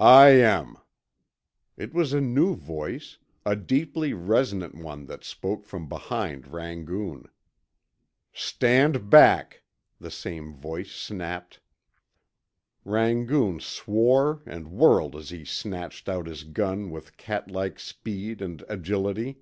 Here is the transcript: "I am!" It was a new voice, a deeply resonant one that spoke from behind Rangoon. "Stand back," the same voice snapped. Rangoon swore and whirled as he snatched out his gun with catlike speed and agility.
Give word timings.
"I 0.00 0.28
am!" 0.30 0.78
It 1.76 1.92
was 1.92 2.14
a 2.14 2.22
new 2.22 2.56
voice, 2.56 3.18
a 3.44 3.54
deeply 3.54 4.14
resonant 4.14 4.74
one 4.74 5.04
that 5.08 5.24
spoke 5.24 5.66
from 5.66 5.90
behind 5.90 6.46
Rangoon. 6.46 7.28
"Stand 8.32 9.10
back," 9.10 9.64
the 10.00 10.10
same 10.10 10.54
voice 10.54 10.92
snapped. 10.92 11.60
Rangoon 12.86 13.60
swore 13.60 14.40
and 14.46 14.68
whirled 14.68 15.14
as 15.14 15.28
he 15.28 15.44
snatched 15.44 16.08
out 16.08 16.26
his 16.28 16.44
gun 16.44 16.88
with 16.90 17.18
catlike 17.18 17.78
speed 17.78 18.40
and 18.40 18.64
agility. 18.70 19.36